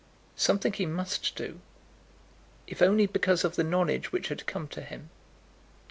Something 0.35 0.73
he 0.73 0.87
must 0.87 1.35
do, 1.35 1.59
if 2.65 2.81
only 2.81 3.05
because 3.05 3.43
of 3.43 3.55
the 3.55 3.63
knowledge 3.63 4.11
which 4.11 4.29
had 4.29 4.47
come 4.47 4.67
to 4.69 4.81
him. 4.81 5.11